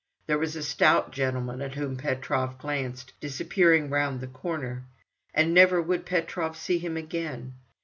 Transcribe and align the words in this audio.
There 0.25 0.39
was 0.39 0.55
a 0.55 0.63
stout 0.63 1.11
gentleman, 1.11 1.61
at 1.61 1.75
whom 1.75 1.95
Petrov 1.95 2.57
glanced, 2.57 3.13
disappearing 3.19 3.91
round 3.91 4.19
the 4.19 4.25
corner—and 4.25 5.53
never 5.53 5.79
would 5.79 6.07
Petrov 6.07 6.57
see 6.57 6.79
him 6.79 6.97
again. 6.97 7.53